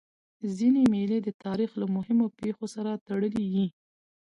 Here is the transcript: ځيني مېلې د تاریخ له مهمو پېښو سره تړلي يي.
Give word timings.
ځيني 0.55 0.83
مېلې 0.93 1.19
د 1.23 1.29
تاریخ 1.43 1.71
له 1.81 1.85
مهمو 1.95 2.25
پېښو 2.39 2.65
سره 2.75 2.91
تړلي 3.07 3.45
يي. 3.55 3.67